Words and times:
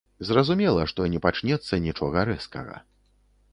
Зразумела, 0.27 0.85
што 0.91 1.05
не 1.17 1.21
пачнецца 1.27 1.81
нічога 1.85 2.27
рэзкага. 2.33 2.83